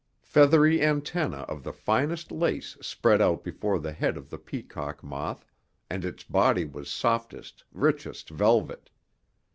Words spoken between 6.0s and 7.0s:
its body was